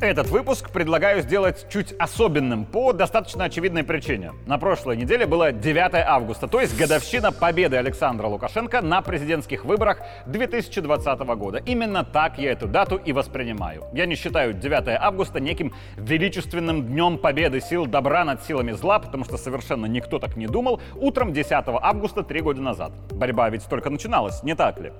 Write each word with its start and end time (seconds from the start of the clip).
Этот 0.00 0.28
выпуск 0.30 0.70
предлагаю 0.70 1.22
сделать 1.22 1.66
чуть 1.68 1.92
особенным 1.98 2.66
по 2.66 2.92
достаточно 2.92 3.42
очевидной 3.42 3.82
причине. 3.82 4.32
На 4.46 4.56
прошлой 4.56 4.96
неделе 4.96 5.26
было 5.26 5.50
9 5.50 5.90
августа, 6.06 6.46
то 6.46 6.60
есть 6.60 6.78
годовщина 6.78 7.32
победы 7.32 7.78
Александра 7.78 8.28
Лукашенко 8.28 8.80
на 8.80 9.02
президентских 9.02 9.64
выборах 9.64 9.98
2020 10.26 11.18
года. 11.36 11.58
Именно 11.66 12.04
так 12.04 12.38
я 12.38 12.52
эту 12.52 12.68
дату 12.68 12.94
и 12.94 13.12
воспринимаю. 13.12 13.86
Я 13.92 14.06
не 14.06 14.14
считаю 14.14 14.52
9 14.54 15.00
августа 15.00 15.40
неким 15.40 15.74
величественным 15.96 16.86
днем 16.86 17.18
победы 17.18 17.60
сил 17.60 17.84
добра 17.86 18.24
над 18.24 18.44
силами 18.44 18.70
зла, 18.70 19.00
потому 19.00 19.24
что 19.24 19.36
совершенно 19.36 19.86
никто 19.86 20.20
так 20.20 20.36
не 20.36 20.46
думал 20.46 20.80
утром 20.94 21.32
10 21.32 21.50
августа 21.50 22.22
три 22.22 22.40
года 22.40 22.62
назад. 22.62 22.92
Борьба 23.10 23.50
ведь 23.50 23.64
только 23.64 23.90
начиналась, 23.90 24.44
не 24.44 24.54
так 24.54 24.78
ли? 24.78 24.92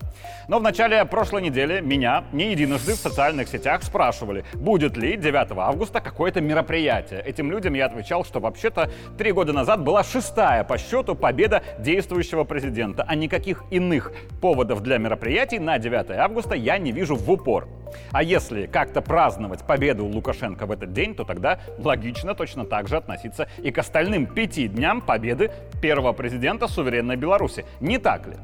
Но 0.49 0.59
в 0.59 0.63
начале 0.65 1.05
прошлой 1.05 1.43
недели 1.43 1.81
меня 1.81 2.25
не 2.33 2.51
единожды 2.51 2.95
в 2.95 2.97
социальных 2.97 3.47
сетях 3.47 3.85
спрашивали, 3.85 4.45
будет 4.55 4.88
будет 4.89 4.97
ли 4.97 5.17
9 5.17 5.49
августа 5.59 6.01
какое-то 6.01 6.41
мероприятие. 6.41 7.21
Этим 7.21 7.51
людям 7.51 7.75
я 7.75 7.87
отвечал, 7.87 8.25
что 8.25 8.41
вообще-то 8.41 8.91
три 9.19 9.33
года 9.33 9.53
назад 9.53 9.85
была 9.85 10.03
шестая 10.03 10.65
по 10.65 10.79
счету 10.79 11.15
победа 11.15 11.63
действующего 11.79 12.45
президента, 12.45 13.05
а 13.07 13.15
никаких 13.15 13.65
иных 13.71 14.13
поводов 14.41 14.83
для 14.83 14.97
мероприятий 14.99 15.59
на 15.59 15.79
9 15.79 16.11
августа 16.13 16.55
я 16.55 16.79
не 16.79 16.93
вижу 16.93 17.17
в 17.17 17.31
упор. 17.31 17.69
А 18.13 18.23
если 18.23 18.67
как-то 18.67 19.01
праздновать 19.01 19.63
победу 19.63 20.07
Лукашенко 20.07 20.67
в 20.67 20.73
этот 20.73 20.93
день, 20.93 21.15
то 21.15 21.25
тогда 21.25 21.59
логично 21.79 22.35
точно 22.35 22.65
так 22.65 22.89
же 22.89 22.97
относиться 22.97 23.49
и 23.59 23.71
к 23.71 23.79
остальным 23.79 24.27
пяти 24.27 24.69
дням 24.69 25.01
победы 25.01 25.51
первого 25.81 26.13
президента 26.13 26.69
суверенной 26.69 27.17
Беларуси. 27.17 27.65
Не 27.81 27.99
так 27.99 28.27
ли? 28.27 28.35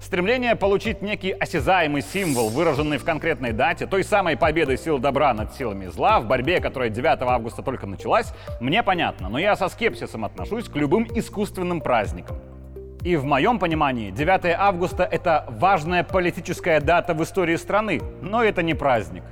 Стремление 0.00 0.56
получить 0.56 1.02
некий 1.02 1.32
осязаемый 1.32 2.02
символ, 2.02 2.48
выраженный 2.48 2.98
в 2.98 3.04
конкретной 3.04 3.52
дате, 3.52 3.86
той 3.86 4.04
самой 4.04 4.36
победы 4.36 4.76
сил 4.76 4.98
добра 4.98 5.34
над 5.34 5.54
силами 5.54 5.86
зла 5.86 6.20
в 6.20 6.26
борьбе, 6.26 6.60
которая 6.60 6.90
9 6.90 7.22
августа 7.22 7.62
только 7.62 7.86
началась, 7.86 8.32
мне 8.60 8.82
понятно, 8.82 9.28
но 9.28 9.38
я 9.38 9.56
со 9.56 9.68
скепсисом 9.68 10.24
отношусь 10.24 10.68
к 10.68 10.76
любым 10.76 11.06
искусственным 11.14 11.80
праздникам. 11.80 12.36
И 13.02 13.14
в 13.14 13.24
моем 13.24 13.58
понимании 13.58 14.10
9 14.10 14.56
августа— 14.58 15.04
это 15.10 15.46
важная 15.48 16.02
политическая 16.02 16.80
дата 16.80 17.14
в 17.14 17.22
истории 17.22 17.56
страны, 17.56 18.00
но 18.20 18.42
это 18.42 18.62
не 18.62 18.74
праздник. 18.74 19.22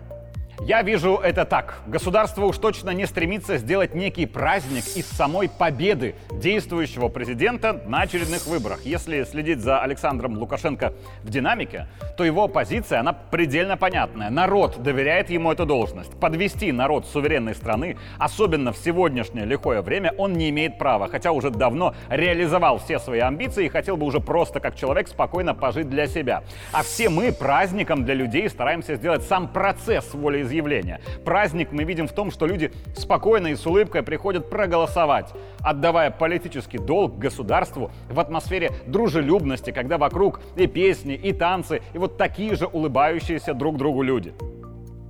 Я 0.67 0.81
вижу 0.81 1.17
это 1.17 1.45
так. 1.45 1.83
Государство 1.87 2.47
уж 2.47 2.57
точно 2.57 2.89
не 2.89 3.05
стремится 3.05 3.59
сделать 3.59 3.95
некий 3.95 4.25
праздник 4.25 4.85
из 4.97 5.07
самой 5.07 5.51
победы 5.51 6.15
действующего 6.33 7.09
президента 7.09 7.83
на 7.87 8.01
очередных 8.01 8.47
выборах. 8.47 8.81
Если 8.87 9.25
следить 9.25 9.61
за 9.61 9.81
Александром 9.81 10.39
Лукашенко 10.39 10.95
в 11.23 11.29
динамике, 11.29 11.87
то 12.17 12.25
его 12.25 12.49
позиция, 12.49 13.01
она 13.01 13.13
предельно 13.13 13.77
понятная. 13.77 14.31
Народ 14.31 14.83
доверяет 14.83 15.29
ему 15.29 15.53
эту 15.53 15.67
должность. 15.67 16.19
Подвести 16.19 16.73
народ 16.73 17.05
суверенной 17.05 17.55
страны, 17.55 17.99
особенно 18.19 18.73
в 18.73 18.79
сегодняшнее 18.79 19.45
лихое 19.45 19.83
время, 19.83 20.15
он 20.17 20.33
не 20.33 20.49
имеет 20.49 20.79
права, 20.79 21.09
хотя 21.09 21.33
уже 21.33 21.51
давно 21.51 21.95
реализовал 22.09 22.79
все 22.79 22.99
свои 22.99 23.21
амбиции 23.21 23.67
и 23.67 23.69
хотел 23.69 23.99
бы 23.99 24.07
уже 24.07 24.19
просто 24.19 24.61
как 24.61 24.77
человек 24.77 25.09
спокойно 25.09 25.55
пожить 25.55 25.91
для 25.91 26.07
себя. 26.07 26.43
А 26.73 26.83
все 26.83 27.11
мы 27.11 27.33
праздником 27.33 28.07
для 28.07 28.15
людей 28.15 28.49
стараемся 28.49 28.95
сделать 28.95 29.25
сам 29.25 29.49
процесс 29.49 30.15
волеизъявления 30.15 30.54
волеизъявления. 30.61 31.01
Праздник 31.25 31.73
мы 31.73 31.85
видим 31.85 32.07
в 32.07 32.13
том, 32.13 32.31
что 32.31 32.47
люди 32.47 32.73
спокойно 32.97 33.49
и 33.49 33.55
с 33.55 33.67
улыбкой 33.67 34.03
приходят 34.03 34.51
проголосовать, 34.51 35.33
отдавая 35.61 36.11
политический 36.11 36.79
долг 36.79 37.19
государству 37.19 37.91
в 38.09 38.21
атмосфере 38.21 38.71
дружелюбности, 38.87 39.71
когда 39.71 39.99
вокруг 39.99 40.41
и 40.57 40.67
песни, 40.67 41.15
и 41.15 41.33
танцы, 41.33 41.83
и 41.93 41.99
вот 41.99 42.17
такие 42.17 42.55
же 42.55 42.67
улыбающиеся 42.67 43.55
друг 43.55 43.77
другу 43.77 44.03
люди. 44.03 44.35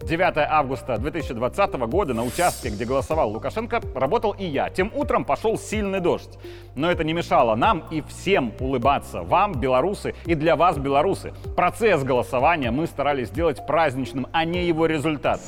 9 0.06 0.34
августа 0.36 0.98
2020 0.98 1.72
года 1.88 2.12
на 2.12 2.24
участке, 2.24 2.68
где 2.68 2.84
голосовал 2.84 3.30
Лукашенко, 3.30 3.80
работал 3.94 4.32
и 4.32 4.44
я. 4.44 4.68
Тем 4.68 4.92
утром 4.94 5.24
пошел 5.24 5.58
сильный 5.58 6.00
дождь. 6.00 6.38
Но 6.74 6.90
это 6.90 7.04
не 7.04 7.14
мешало 7.14 7.54
нам 7.54 7.84
и 7.90 8.02
всем 8.02 8.52
улыбаться. 8.60 9.22
Вам, 9.22 9.54
белорусы, 9.54 10.14
и 10.26 10.34
для 10.34 10.56
вас, 10.56 10.76
белорусы. 10.76 11.32
Процесс 11.56 12.02
голосования 12.02 12.70
мы 12.70 12.86
старались 12.86 13.28
сделать 13.28 13.66
праздничным, 13.66 14.26
а 14.32 14.44
не 14.44 14.66
его 14.66 14.84
результат. 14.86 15.40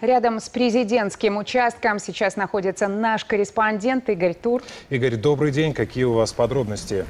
Рядом 0.00 0.38
с 0.38 0.48
президентским 0.48 1.36
участком 1.36 1.98
сейчас 1.98 2.36
находится 2.36 2.88
наш 2.88 3.24
корреспондент 3.24 4.08
Игорь 4.08 4.34
Тур. 4.34 4.62
Игорь, 4.90 5.16
добрый 5.16 5.50
день. 5.50 5.74
Какие 5.74 6.04
у 6.04 6.12
вас 6.12 6.32
подробности? 6.32 7.04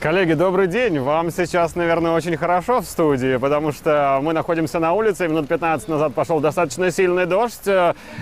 Коллеги, 0.00 0.32
добрый 0.32 0.66
день. 0.66 0.98
Вам 0.98 1.30
сейчас, 1.30 1.74
наверное, 1.74 2.12
очень 2.12 2.34
хорошо 2.38 2.80
в 2.80 2.86
студии, 2.86 3.36
потому 3.36 3.70
что 3.70 4.18
мы 4.22 4.32
находимся 4.32 4.78
на 4.78 4.94
улице, 4.94 5.28
минут 5.28 5.46
15 5.46 5.88
назад 5.88 6.14
пошел 6.14 6.40
достаточно 6.40 6.90
сильный 6.90 7.26
дождь. 7.26 7.68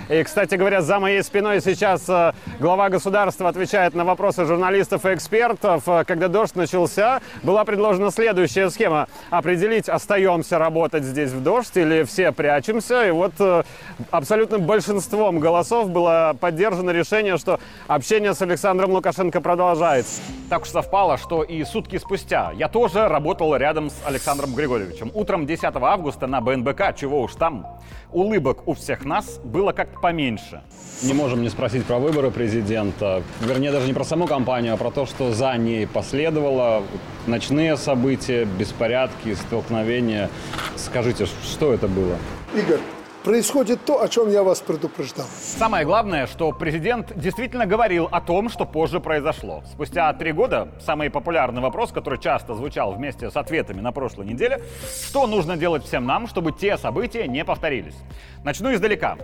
И, 0.09 0.23
кстати 0.23 0.55
говоря, 0.55 0.81
за 0.81 0.99
моей 0.99 1.23
спиной 1.23 1.61
сейчас 1.61 2.03
э, 2.09 2.33
глава 2.59 2.89
государства 2.89 3.47
отвечает 3.47 3.93
на 3.93 4.03
вопросы 4.03 4.43
журналистов 4.43 5.05
и 5.05 5.13
экспертов. 5.13 5.85
Когда 6.05 6.27
дождь 6.27 6.55
начался, 6.55 7.21
была 7.43 7.63
предложена 7.63 8.11
следующая 8.11 8.69
схема. 8.71 9.07
Определить, 9.29 9.87
остаемся 9.87 10.59
работать 10.59 11.05
здесь 11.05 11.31
в 11.31 11.41
дождь 11.41 11.77
или 11.77 12.03
все 12.03 12.33
прячемся. 12.33 13.07
И 13.07 13.11
вот 13.11 13.31
э, 13.39 13.63
абсолютным 14.11 14.63
большинством 14.63 15.39
голосов 15.39 15.89
было 15.89 16.35
поддержано 16.37 16.91
решение, 16.91 17.37
что 17.37 17.57
общение 17.87 18.33
с 18.33 18.41
Александром 18.41 18.91
Лукашенко 18.91 19.39
продолжается. 19.39 20.21
Так 20.49 20.63
уж 20.63 20.69
совпало, 20.69 21.17
что 21.17 21.43
и 21.43 21.68
сутки 21.69 21.97
спустя 21.97 22.51
я 22.55 22.67
тоже 22.67 23.07
работал 23.07 23.55
рядом 23.55 23.89
с 23.89 23.95
Александром 24.05 24.55
Григорьевичем. 24.55 25.11
Утром 25.13 25.45
10 25.45 25.63
августа 25.63 26.27
на 26.27 26.41
БНБК, 26.41 26.95
чего 26.95 27.21
уж 27.21 27.35
там, 27.35 27.65
улыбок 28.11 28.67
у 28.67 28.73
всех 28.73 29.05
нас 29.05 29.39
было 29.43 29.71
как-то 29.71 29.99
поменьше. 29.99 30.61
Не 31.03 31.13
можем 31.13 31.41
не 31.41 31.49
спросить 31.49 31.85
про 31.85 31.99
выборы 31.99 32.31
президента. 32.31 33.23
Вернее, 33.39 33.71
даже 33.71 33.87
не 33.87 33.93
про 33.93 34.03
саму 34.03 34.27
кампанию, 34.27 34.73
а 34.73 34.77
про 34.77 34.91
то, 34.91 35.05
что 35.05 35.31
за 35.31 35.55
ней 35.55 35.87
последовало. 35.87 36.83
Ночные 37.27 37.77
события, 37.77 38.45
беспорядки, 38.45 39.33
столкновения. 39.35 40.29
Скажите, 40.75 41.25
что 41.25 41.73
это 41.73 41.87
было? 41.87 42.17
Игорь, 42.53 42.79
происходит 43.23 43.83
то, 43.85 44.01
о 44.01 44.07
чем 44.07 44.29
я 44.29 44.43
вас 44.43 44.61
предупреждал. 44.61 45.25
Самое 45.39 45.85
главное, 45.85 46.27
что 46.27 46.51
президент 46.51 47.11
действительно 47.15 47.65
говорил 47.65 48.07
о 48.11 48.21
том, 48.21 48.49
что 48.49 48.65
позже 48.65 48.99
произошло. 48.99 49.63
Спустя 49.71 50.11
три 50.13 50.31
года 50.31 50.69
самый 50.79 51.09
популярный 51.09 51.61
вопрос, 51.61 51.91
который 51.91 52.19
часто 52.19 52.55
звучал 52.55 52.93
вместе 52.93 53.29
с 53.29 53.35
ответами 53.35 53.81
на 53.81 53.91
прошлой 53.91 54.25
неделе, 54.25 54.61
что 55.07 55.27
нужно 55.27 55.57
делать 55.57 55.83
всем 55.83 56.05
нам, 56.05 56.27
чтобы 56.27 56.51
те 56.51 56.77
события 56.77 57.27
не 57.27 57.43
повторились. 57.43 57.95
Начну 58.43 58.73
издалека. 58.73 59.17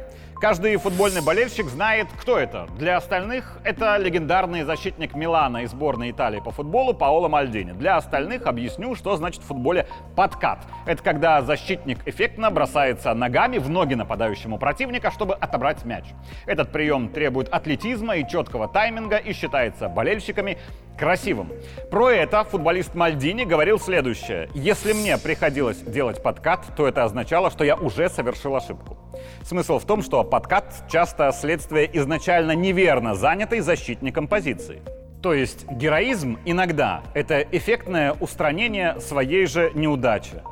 Каждый 0.45 0.75
футбольный 0.75 1.23
болельщик 1.23 1.65
знает, 1.65 2.07
кто 2.19 2.37
это. 2.37 2.67
Для 2.77 2.97
остальных 2.97 3.57
это 3.63 3.97
легендарный 3.97 4.61
защитник 4.61 5.15
Милана 5.15 5.63
и 5.63 5.65
сборной 5.65 6.11
Италии 6.11 6.39
по 6.39 6.51
футболу 6.51 6.93
Паоло 6.93 7.27
Мальдини. 7.27 7.71
Для 7.71 7.97
остальных 7.97 8.45
объясню, 8.45 8.93
что 8.93 9.15
значит 9.15 9.41
в 9.41 9.47
футболе 9.47 9.87
подкат. 10.15 10.59
Это 10.85 11.01
когда 11.01 11.41
защитник 11.41 12.07
эффектно 12.07 12.51
бросается 12.51 13.11
ногами 13.15 13.57
в 13.57 13.71
ноги 13.71 13.95
нападающему 13.95 14.59
противника, 14.59 15.09
чтобы 15.09 15.33
отобрать 15.33 15.83
мяч. 15.83 16.05
Этот 16.45 16.71
прием 16.71 17.09
требует 17.09 17.49
атлетизма 17.49 18.17
и 18.17 18.27
четкого 18.27 18.67
тайминга 18.67 19.17
и 19.17 19.33
считается 19.33 19.89
болельщиками 19.89 20.59
красивым. 20.97 21.51
Про 21.91 22.11
это 22.11 22.43
футболист 22.43 22.95
Мальдини 22.95 23.43
говорил 23.43 23.79
следующее. 23.79 24.49
Если 24.53 24.93
мне 24.93 25.17
приходилось 25.17 25.77
делать 25.77 26.21
подкат, 26.23 26.65
то 26.75 26.87
это 26.87 27.03
означало, 27.03 27.51
что 27.51 27.63
я 27.63 27.75
уже 27.75 28.09
совершил 28.09 28.55
ошибку. 28.55 28.97
Смысл 29.43 29.79
в 29.79 29.85
том, 29.85 30.01
что 30.01 30.23
подкат 30.23 30.73
часто 30.89 31.31
следствие 31.31 31.89
изначально 31.97 32.53
неверно 32.53 33.15
занятой 33.15 33.59
защитником 33.59 34.27
позиции. 34.27 34.81
То 35.21 35.33
есть 35.33 35.65
героизм 35.71 36.37
иногда— 36.45 37.01
это 37.13 37.41
эффектное 37.41 38.13
устранение 38.13 38.99
своей 38.99 39.47
же 39.47 39.71
неудачи. 39.73 40.43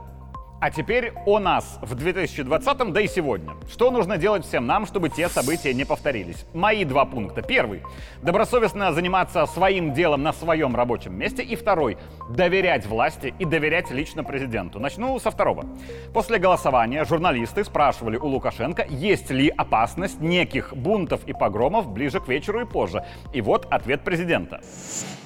А 0.63 0.71
теперь 0.71 1.11
о 1.25 1.39
нас 1.39 1.77
в 1.81 1.93
2020, 1.93 2.93
да 2.93 3.01
и 3.01 3.07
сегодня. 3.09 3.51
Что 3.69 3.91
нужно 3.91 4.15
делать 4.15 4.45
всем 4.45 4.65
нам, 4.65 4.85
чтобы 4.85 5.09
те 5.09 5.27
события 5.27 5.73
не 5.73 5.83
повторились? 5.83 6.45
Мои 6.53 6.85
два 6.85 7.03
пункта. 7.03 7.41
Первый. 7.41 7.83
Добросовестно 8.21 8.93
заниматься 8.93 9.45
своим 9.45 9.93
делом 9.93 10.23
на 10.23 10.31
своем 10.31 10.73
рабочем 10.73 11.19
месте. 11.19 11.43
И 11.43 11.57
второй. 11.57 11.97
Доверять 12.29 12.85
власти 12.85 13.33
и 13.39 13.43
доверять 13.43 13.91
лично 13.91 14.23
президенту. 14.23 14.79
Начну 14.79 15.19
со 15.19 15.31
второго. 15.31 15.65
После 16.13 16.39
голосования 16.39 17.03
журналисты 17.03 17.65
спрашивали 17.65 18.15
у 18.15 18.27
Лукашенко, 18.27 18.85
есть 18.89 19.31
ли 19.31 19.49
опасность 19.49 20.21
неких 20.21 20.73
бунтов 20.73 21.25
и 21.25 21.33
погромов 21.33 21.89
ближе 21.89 22.21
к 22.21 22.29
вечеру 22.29 22.61
и 22.61 22.65
позже. 22.65 23.03
И 23.33 23.41
вот 23.41 23.67
ответ 23.69 24.05
президента. 24.05 24.61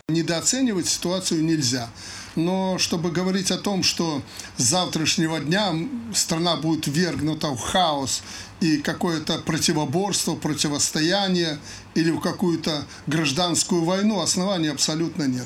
Недооценивать 0.09 0.87
ситуацию 0.87 1.43
нельзя. 1.43 1.89
Но 2.37 2.77
чтобы 2.77 3.09
говорить 3.09 3.49
о 3.49 3.57
том, 3.57 3.81
что 3.81 4.21
с 4.57 4.63
завтрашнего 4.63 5.39
дня 5.39 5.73
страна 6.13 6.55
будет 6.55 6.85
ввергнута 6.85 7.47
в 7.47 7.59
хаос 7.59 8.21
и 8.59 8.77
какое-то 8.77 9.39
противоборство, 9.45 10.35
противостояние 10.35 11.57
или 11.93 12.11
в 12.11 12.19
какую-то 12.19 12.83
гражданскую 13.07 13.83
войну, 13.83 14.21
оснований 14.21 14.69
абсолютно 14.69 15.23
нет. 15.23 15.45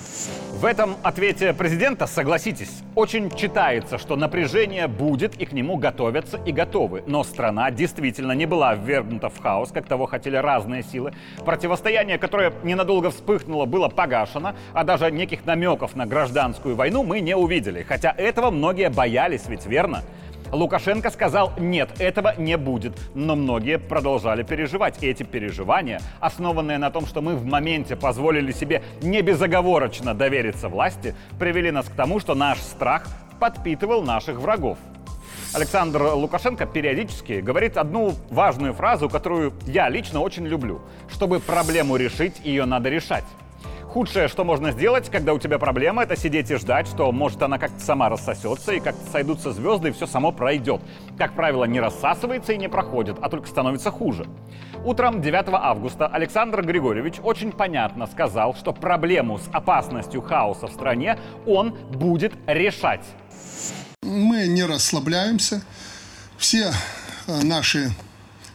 В 0.54 0.66
этом 0.66 0.98
ответе 1.04 1.54
президента, 1.54 2.08
согласитесь, 2.08 2.70
очень 2.96 3.34
читается, 3.36 3.98
что 3.98 4.16
напряжение 4.16 4.88
будет 4.88 5.36
и 5.40 5.46
к 5.46 5.54
нему 5.54 5.78
готовятся 5.78 6.38
и 6.46 6.52
готовы. 6.52 7.04
Но 7.08 7.24
страна 7.24 7.72
действительно 7.72 8.34
не 8.34 8.46
была 8.46 8.76
ввергнута 8.76 9.30
в 9.30 9.40
хаос, 9.40 9.72
как 9.72 9.88
того 9.88 10.06
хотели 10.06 10.36
разные 10.36 10.84
силы. 10.84 11.14
Противостояние, 11.46 12.18
которое 12.18 12.54
ненадолго 12.64 13.12
вспыхнуло, 13.12 13.66
было 13.66 13.88
погашено, 13.88 14.56
а 14.74 14.84
даже 14.84 15.12
неких 15.12 15.46
намеков 15.46 15.96
на 15.96 16.06
гражданскую 16.06 16.76
войну 16.76 17.04
мы 17.04 17.22
не 17.22 17.36
увидели. 17.36 17.84
Хотя 17.84 18.12
этого 18.12 18.52
многие 18.52 18.90
боялись, 18.90 19.44
ведь 19.48 19.66
верно? 19.66 20.04
Лукашенко 20.52 21.10
сказал, 21.10 21.54
нет, 21.58 22.00
этого 22.00 22.36
не 22.38 22.58
будет. 22.58 22.98
Но 23.16 23.36
многие 23.36 23.78
продолжали 23.78 24.44
переживать. 24.44 25.02
И 25.02 25.08
эти 25.08 25.24
переживания, 25.24 26.02
основанные 26.20 26.78
на 26.78 26.92
том, 26.92 27.06
что 27.06 27.22
мы 27.22 27.36
в 27.36 27.46
моменте 27.46 27.96
позволили 27.96 28.52
себе 28.52 28.84
не 29.02 29.22
безоговорочно 29.22 30.14
довериться 30.14 30.68
власти, 30.68 31.16
привели 31.40 31.72
нас 31.72 31.88
к 31.88 31.96
тому, 31.96 32.20
что 32.20 32.36
наш 32.36 32.60
страх 32.60 33.08
подпитывал 33.40 34.04
наших 34.04 34.40
врагов. 34.40 34.78
Александр 35.54 36.04
Лукашенко 36.14 36.66
периодически 36.66 37.42
говорит 37.42 37.76
одну 37.76 38.14
важную 38.30 38.74
фразу, 38.74 39.10
которую 39.10 39.54
я 39.66 39.90
лично 39.90 40.22
очень 40.22 40.48
люблю. 40.48 40.82
Чтобы 41.10 41.40
проблему 41.40 41.98
решить, 41.98 42.40
ее 42.44 42.66
надо 42.66 42.90
решать. 42.90 43.26
Худшее, 43.92 44.30
что 44.30 44.46
можно 44.46 44.72
сделать, 44.72 45.10
когда 45.10 45.34
у 45.34 45.38
тебя 45.38 45.60
проблема, 45.60 46.04
это 46.04 46.16
сидеть 46.16 46.50
и 46.50 46.56
ждать, 46.56 46.88
что 46.88 47.12
может 47.12 47.42
она 47.42 47.58
как-то 47.58 47.82
сама 47.82 48.08
рассосется, 48.08 48.72
и 48.72 48.80
как-то 48.80 49.06
сойдутся 49.12 49.52
звезды, 49.52 49.90
и 49.90 49.92
все 49.92 50.08
само 50.08 50.32
пройдет. 50.32 50.80
Как 51.18 51.34
правило, 51.34 51.66
не 51.66 51.82
рассасывается 51.82 52.54
и 52.54 52.58
не 52.58 52.70
проходит, 52.70 53.18
а 53.22 53.28
только 53.28 53.50
становится 53.50 53.92
хуже. 53.92 54.28
Утром 54.86 55.22
9 55.22 55.46
августа 55.50 56.08
Александр 56.08 56.62
Григорьевич 56.66 57.16
очень 57.22 57.52
понятно 57.52 58.08
сказал, 58.08 58.56
что 58.56 58.72
проблему 58.72 59.40
с 59.40 59.50
опасностью 59.52 60.22
хаоса 60.22 60.68
в 60.68 60.72
стране 60.72 61.20
он 61.46 61.72
будет 61.92 62.32
решать. 62.48 63.04
Мы 64.04 64.48
не 64.48 64.64
расслабляемся. 64.64 65.64
Все 66.38 66.72
э, 67.28 67.42
наши 67.44 67.90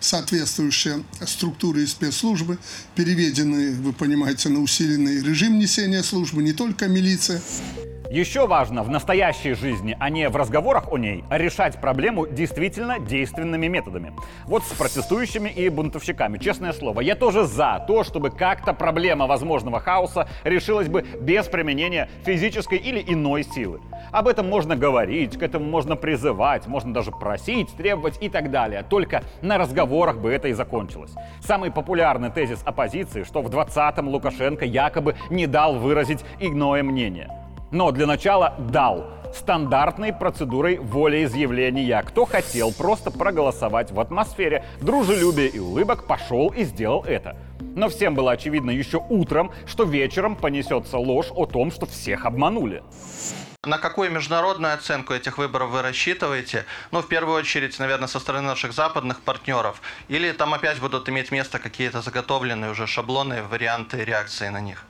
соответствующие 0.06 1.02
структуры 1.26 1.82
и 1.82 1.86
спецслужбы, 1.86 2.58
переведены, 2.94 3.72
вы 3.72 3.92
понимаете, 3.92 4.48
на 4.48 4.60
усиленный 4.60 5.20
режим 5.20 5.58
несения 5.58 6.02
службы, 6.02 6.42
не 6.42 6.52
только 6.52 6.86
милиция. 6.86 7.42
Еще 8.16 8.46
важно 8.46 8.82
в 8.82 8.88
настоящей 8.88 9.52
жизни, 9.52 9.94
а 10.00 10.08
не 10.08 10.30
в 10.30 10.36
разговорах 10.36 10.90
о 10.90 10.96
ней, 10.96 11.22
решать 11.28 11.78
проблему 11.82 12.26
действительно 12.26 12.98
действенными 12.98 13.66
методами. 13.66 14.14
Вот 14.46 14.64
с 14.64 14.72
протестующими 14.72 15.50
и 15.50 15.68
бунтовщиками. 15.68 16.38
Честное 16.38 16.72
слово, 16.72 17.02
я 17.02 17.14
тоже 17.14 17.44
за 17.44 17.84
то, 17.86 18.04
чтобы 18.04 18.30
как-то 18.30 18.72
проблема 18.72 19.26
возможного 19.26 19.80
хаоса 19.80 20.30
решилась 20.44 20.88
бы 20.88 21.02
без 21.20 21.44
применения 21.44 22.08
физической 22.24 22.78
или 22.78 23.04
иной 23.06 23.42
силы. 23.42 23.82
Об 24.12 24.28
этом 24.28 24.48
можно 24.48 24.76
говорить, 24.76 25.38
к 25.38 25.42
этому 25.42 25.66
можно 25.66 25.94
призывать, 25.94 26.66
можно 26.66 26.94
даже 26.94 27.10
просить, 27.10 27.76
требовать 27.76 28.16
и 28.22 28.30
так 28.30 28.50
далее. 28.50 28.82
Только 28.82 29.24
на 29.42 29.58
разговорах 29.58 30.16
бы 30.16 30.32
это 30.32 30.48
и 30.48 30.54
закончилось. 30.54 31.12
Самый 31.42 31.70
популярный 31.70 32.30
тезис 32.30 32.62
оппозиции, 32.64 33.24
что 33.24 33.42
в 33.42 33.50
20-м 33.50 34.08
Лукашенко 34.08 34.64
якобы 34.64 35.16
не 35.28 35.46
дал 35.46 35.74
выразить 35.74 36.24
иное 36.40 36.82
мнение. 36.82 37.45
Но 37.70 37.90
для 37.90 38.06
начала 38.06 38.54
дал 38.58 39.06
стандартной 39.34 40.12
процедурой 40.12 40.78
волеизъявления. 40.78 42.02
Кто 42.02 42.24
хотел 42.24 42.72
просто 42.72 43.10
проголосовать 43.10 43.90
в 43.90 44.00
атмосфере 44.00 44.64
дружелюбия 44.80 45.48
и 45.48 45.58
улыбок, 45.58 46.06
пошел 46.06 46.48
и 46.50 46.64
сделал 46.64 47.04
это. 47.04 47.36
Но 47.74 47.88
всем 47.88 48.14
было 48.14 48.32
очевидно 48.32 48.70
еще 48.70 49.04
утром, 49.08 49.52
что 49.66 49.84
вечером 49.84 50.36
понесется 50.36 50.96
ложь 50.96 51.28
о 51.30 51.46
том, 51.46 51.70
что 51.70 51.86
всех 51.86 52.24
обманули. 52.24 52.82
На 53.64 53.78
какую 53.78 54.12
международную 54.12 54.74
оценку 54.74 55.12
этих 55.12 55.38
выборов 55.38 55.70
вы 55.70 55.82
рассчитываете? 55.82 56.64
Ну, 56.92 57.02
в 57.02 57.08
первую 57.08 57.36
очередь, 57.36 57.76
наверное, 57.80 58.06
со 58.06 58.20
стороны 58.20 58.46
наших 58.46 58.72
западных 58.72 59.20
партнеров. 59.20 59.82
Или 60.06 60.30
там 60.30 60.54
опять 60.54 60.78
будут 60.78 61.08
иметь 61.08 61.32
место 61.32 61.58
какие-то 61.58 62.00
заготовленные 62.00 62.70
уже 62.70 62.86
шаблоны, 62.86 63.42
варианты 63.42 64.04
реакции 64.04 64.48
на 64.48 64.60
них? 64.60 64.84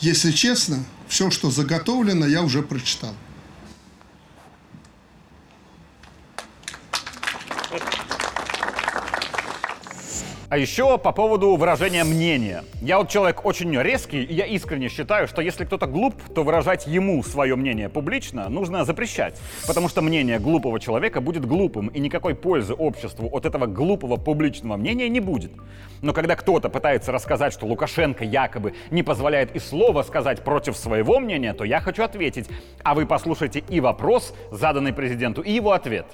Если 0.00 0.32
честно, 0.32 0.84
все, 1.08 1.30
что 1.30 1.50
заготовлено, 1.50 2.26
я 2.26 2.42
уже 2.42 2.62
прочитал. 2.62 3.14
А 10.52 10.58
еще 10.58 10.98
по 10.98 11.12
поводу 11.12 11.56
выражения 11.56 12.04
мнения. 12.04 12.62
Я 12.82 12.98
вот 12.98 13.08
человек 13.08 13.46
очень 13.46 13.74
резкий, 13.80 14.22
и 14.22 14.34
я 14.34 14.44
искренне 14.44 14.90
считаю, 14.90 15.26
что 15.26 15.40
если 15.40 15.64
кто-то 15.64 15.86
глуп, 15.86 16.14
то 16.34 16.44
выражать 16.44 16.86
ему 16.86 17.22
свое 17.22 17.56
мнение 17.56 17.88
публично 17.88 18.50
нужно 18.50 18.84
запрещать. 18.84 19.40
Потому 19.66 19.88
что 19.88 20.02
мнение 20.02 20.38
глупого 20.38 20.78
человека 20.78 21.22
будет 21.22 21.46
глупым, 21.46 21.88
и 21.88 22.00
никакой 22.00 22.34
пользы 22.34 22.74
обществу 22.74 23.30
от 23.32 23.46
этого 23.46 23.64
глупого 23.64 24.16
публичного 24.16 24.76
мнения 24.76 25.08
не 25.08 25.20
будет. 25.20 25.52
Но 26.02 26.12
когда 26.12 26.36
кто-то 26.36 26.68
пытается 26.68 27.12
рассказать, 27.12 27.54
что 27.54 27.64
Лукашенко 27.64 28.22
якобы 28.22 28.74
не 28.90 29.02
позволяет 29.02 29.56
и 29.56 29.58
слова 29.58 30.02
сказать 30.02 30.44
против 30.44 30.76
своего 30.76 31.18
мнения, 31.18 31.54
то 31.54 31.64
я 31.64 31.80
хочу 31.80 32.02
ответить. 32.02 32.50
А 32.84 32.94
вы 32.94 33.06
послушайте 33.06 33.64
и 33.70 33.80
вопрос, 33.80 34.34
заданный 34.50 34.92
президенту, 34.92 35.40
и 35.40 35.50
его 35.50 35.72
ответ. 35.72 36.04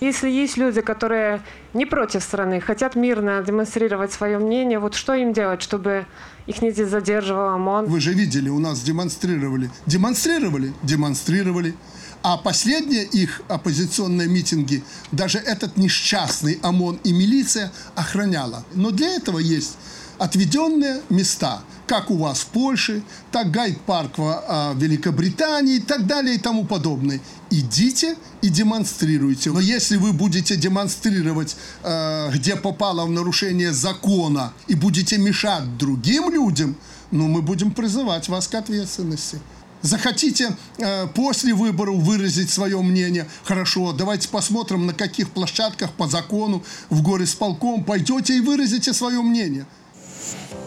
Если 0.00 0.30
есть 0.30 0.56
люди, 0.56 0.80
которые 0.80 1.42
не 1.74 1.84
против 1.84 2.22
страны, 2.22 2.60
хотят 2.60 2.96
мирно 2.96 3.42
демонстрировать 3.46 4.12
свое 4.12 4.38
мнение, 4.38 4.78
вот 4.78 4.94
что 4.94 5.12
им 5.12 5.34
делать, 5.34 5.60
чтобы 5.60 6.06
их 6.46 6.62
не 6.62 6.70
задерживал 6.72 7.50
ОМОН? 7.50 7.86
Вы 7.86 8.00
же 8.00 8.14
видели, 8.14 8.48
у 8.48 8.58
нас 8.58 8.80
демонстрировали. 8.80 9.70
Демонстрировали? 9.84 10.72
Демонстрировали. 10.82 11.74
А 12.22 12.38
последние 12.38 13.04
их 13.04 13.42
оппозиционные 13.48 14.28
митинги 14.28 14.82
даже 15.12 15.38
этот 15.38 15.76
несчастный 15.76 16.58
ОМОН 16.62 17.00
и 17.04 17.12
милиция 17.12 17.70
охраняла. 17.94 18.64
Но 18.74 18.90
для 18.90 19.14
этого 19.14 19.38
есть 19.38 19.76
отведенные 20.20 21.00
места, 21.08 21.62
как 21.86 22.10
у 22.10 22.16
вас 22.18 22.40
в 22.40 22.46
Польше, 22.48 23.02
так 23.32 23.50
гайд-парк 23.50 24.18
в 24.18 24.44
а, 24.46 24.74
Великобритании 24.74 25.76
и 25.76 25.80
так 25.80 26.06
далее 26.06 26.34
и 26.34 26.38
тому 26.38 26.66
подобное. 26.66 27.20
Идите 27.50 28.16
и 28.42 28.50
демонстрируйте. 28.50 29.50
Но 29.50 29.60
если 29.60 29.96
вы 29.96 30.12
будете 30.12 30.56
демонстрировать, 30.56 31.56
э, 31.82 32.30
где 32.34 32.56
попало 32.56 33.06
в 33.06 33.10
нарушение 33.10 33.72
закона, 33.72 34.52
и 34.68 34.74
будете 34.74 35.16
мешать 35.16 35.78
другим 35.78 36.30
людям, 36.30 36.76
ну, 37.10 37.26
мы 37.26 37.40
будем 37.40 37.72
призывать 37.72 38.28
вас 38.28 38.46
к 38.46 38.54
ответственности. 38.54 39.40
Захотите 39.82 40.54
э, 40.76 41.06
после 41.14 41.54
выборов 41.54 41.96
выразить 41.96 42.50
свое 42.50 42.80
мнение? 42.82 43.26
Хорошо, 43.44 43.92
давайте 43.92 44.28
посмотрим, 44.28 44.86
на 44.86 44.92
каких 44.92 45.30
площадках 45.30 45.92
по 45.92 46.06
закону 46.06 46.62
в 46.90 47.02
горе 47.02 47.24
с 47.24 47.34
полком 47.34 47.84
пойдете 47.84 48.36
и 48.36 48.40
выразите 48.40 48.92
свое 48.92 49.22
мнение. 49.22 49.64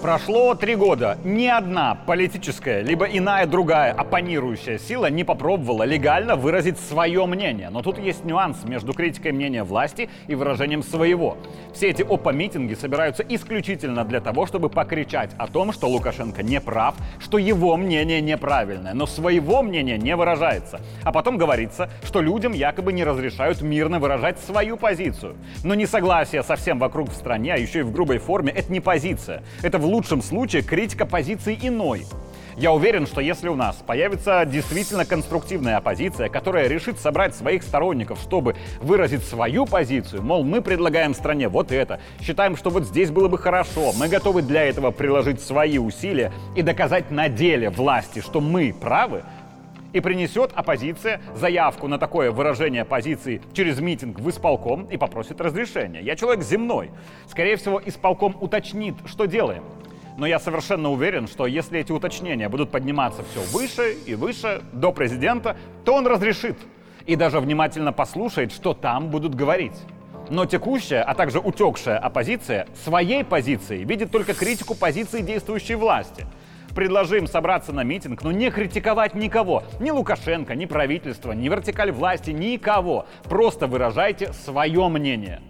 Прошло 0.03 0.53
три 0.53 0.75
года. 0.75 1.17
Ни 1.23 1.47
одна 1.47 1.95
политическая, 1.95 2.81
либо 2.81 3.05
иная 3.05 3.45
другая 3.45 3.93
оппонирующая 3.93 4.77
сила 4.77 5.09
не 5.09 5.23
попробовала 5.23 5.83
легально 5.83 6.35
выразить 6.35 6.77
свое 6.77 7.25
мнение. 7.25 7.69
Но 7.69 7.81
тут 7.81 7.97
есть 7.99 8.25
нюанс 8.25 8.65
между 8.65 8.91
критикой 8.91 9.31
мнения 9.31 9.63
власти 9.63 10.09
и 10.27 10.35
выражением 10.35 10.83
своего. 10.83 11.37
Все 11.73 11.89
эти 11.89 12.01
оппо-митинги 12.01 12.75
собираются 12.75 13.23
исключительно 13.23 14.03
для 14.03 14.19
того, 14.19 14.45
чтобы 14.45 14.69
покричать 14.69 15.31
о 15.37 15.47
том, 15.47 15.71
что 15.71 15.87
Лукашенко 15.87 16.43
не 16.43 16.59
прав, 16.59 16.95
что 17.21 17.37
его 17.37 17.77
мнение 17.77 18.19
неправильное, 18.19 18.93
но 18.93 19.07
своего 19.07 19.63
мнения 19.63 19.97
не 19.97 20.17
выражается. 20.17 20.81
А 21.03 21.13
потом 21.13 21.37
говорится, 21.37 21.89
что 22.03 22.19
людям 22.19 22.51
якобы 22.51 22.91
не 22.91 23.05
разрешают 23.05 23.61
мирно 23.61 23.99
выражать 23.99 24.37
свою 24.39 24.75
позицию. 24.75 25.37
Но 25.63 25.75
несогласие 25.75 26.43
совсем 26.43 26.77
вокруг 26.77 27.09
в 27.09 27.15
стране, 27.15 27.53
а 27.53 27.57
еще 27.57 27.79
и 27.79 27.83
в 27.83 27.93
грубой 27.93 28.17
форме, 28.17 28.51
это 28.51 28.69
не 28.69 28.81
позиция. 28.81 29.42
Это 29.61 29.77
в 29.77 29.85
лучшем 29.85 30.21
случае 30.21 30.61
критика 30.61 31.05
позиции 31.05 31.57
иной. 31.61 32.05
Я 32.55 32.71
уверен, 32.71 33.07
что 33.07 33.19
если 33.19 33.47
у 33.49 33.55
нас 33.55 33.77
появится 33.77 34.45
действительно 34.45 35.05
конструктивная 35.05 35.77
оппозиция, 35.77 36.29
которая 36.29 36.67
решит 36.67 36.99
собрать 36.99 37.35
своих 37.35 37.63
сторонников, 37.63 38.19
чтобы 38.19 38.55
выразить 38.79 39.23
свою 39.23 39.65
позицию, 39.65 40.21
мол, 40.21 40.43
мы 40.43 40.61
предлагаем 40.61 41.15
стране 41.15 41.47
вот 41.47 41.71
это, 41.71 41.99
считаем, 42.21 42.55
что 42.55 42.69
вот 42.69 42.85
здесь 42.85 43.09
было 43.09 43.27
бы 43.27 43.39
хорошо, 43.39 43.91
мы 43.97 44.07
готовы 44.07 44.43
для 44.43 44.63
этого 44.63 44.91
приложить 44.91 45.41
свои 45.41 45.79
усилия 45.79 46.31
и 46.55 46.61
доказать 46.61 47.09
на 47.09 47.27
деле 47.27 47.71
власти, 47.71 48.19
что 48.19 48.39
мы 48.39 48.73
правы, 48.79 49.23
и 49.93 49.99
принесет 49.99 50.51
оппозиция 50.53 51.21
заявку 51.35 51.87
на 51.87 51.97
такое 51.97 52.31
выражение 52.31 52.83
позиции 52.83 53.41
через 53.53 53.79
митинг 53.79 54.19
в 54.19 54.29
исполком 54.29 54.85
и 54.85 54.97
попросит 54.97 55.39
разрешения. 55.39 56.01
Я 56.01 56.15
человек 56.15 56.43
земной. 56.43 56.91
Скорее 57.27 57.55
всего, 57.55 57.81
исполком 57.83 58.35
уточнит, 58.41 58.95
что 59.05 59.25
делаем. 59.25 59.63
Но 60.17 60.27
я 60.27 60.39
совершенно 60.39 60.91
уверен, 60.91 61.27
что 61.27 61.47
если 61.47 61.79
эти 61.79 61.91
уточнения 61.91 62.49
будут 62.49 62.69
подниматься 62.69 63.23
все 63.31 63.41
выше 63.57 63.95
и 64.05 64.15
выше 64.15 64.61
до 64.71 64.91
президента, 64.91 65.55
то 65.85 65.95
он 65.95 66.05
разрешит 66.05 66.57
и 67.05 67.15
даже 67.15 67.39
внимательно 67.39 67.91
послушает, 67.93 68.51
что 68.51 68.73
там 68.73 69.09
будут 69.09 69.35
говорить. 69.35 69.75
Но 70.29 70.45
текущая, 70.45 71.01
а 71.01 71.15
также 71.15 71.39
утекшая 71.39 71.97
оппозиция 71.97 72.67
своей 72.83 73.23
позицией 73.23 73.83
видит 73.83 74.11
только 74.11 74.33
критику 74.33 74.73
позиции 74.75 75.21
действующей 75.21 75.75
власти. 75.75 76.25
Предложим 76.75 77.27
собраться 77.27 77.71
на 77.71 77.83
митинг, 77.83 78.23
но 78.23 78.31
не 78.31 78.49
критиковать 78.49 79.13
никого. 79.13 79.63
Ни 79.79 79.91
Лукашенко, 79.91 80.55
ни 80.55 80.65
правительство, 80.65 81.31
ни 81.31 81.47
вертикаль 81.47 81.91
власти, 81.91 82.31
никого. 82.31 83.05
Просто 83.25 83.67
выражайте 83.67 84.33
свое 84.33 84.87
мнение. 84.87 85.41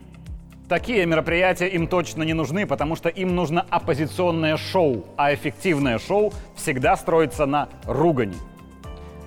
Такие 0.67 1.05
мероприятия 1.05 1.67
им 1.67 1.87
точно 1.87 2.23
не 2.23 2.33
нужны, 2.33 2.65
потому 2.65 2.95
что 2.95 3.09
им 3.09 3.35
нужно 3.35 3.65
оппозиционное 3.69 4.57
шоу, 4.57 5.05
а 5.17 5.33
эффективное 5.33 5.99
шоу 5.99 6.33
всегда 6.55 6.97
строится 6.97 7.45
на 7.45 7.69
ругани. 7.85 8.35